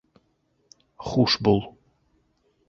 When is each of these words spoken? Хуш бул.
Хуш 1.09 1.37
бул. 1.49 1.63